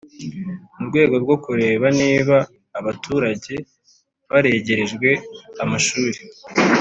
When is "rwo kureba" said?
1.23-1.85